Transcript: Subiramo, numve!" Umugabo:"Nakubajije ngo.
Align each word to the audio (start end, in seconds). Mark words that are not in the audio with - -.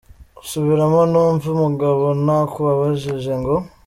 Subiramo, 0.49 1.01
numve!" 1.11 1.45
Umugabo:"Nakubajije 1.55 3.33
ngo. 3.41 3.55